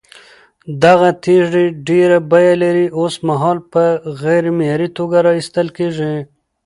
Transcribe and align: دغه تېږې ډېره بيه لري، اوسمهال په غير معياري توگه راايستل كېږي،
دغه 0.83 1.09
تېږې 1.23 1.65
ډېره 1.87 2.17
بيه 2.31 2.53
لري، 2.63 2.87
اوسمهال 2.99 3.57
په 3.71 3.83
غير 4.21 4.43
معياري 4.57 4.87
توگه 4.97 5.19
راايستل 5.25 5.67
كېږي، 5.77 6.15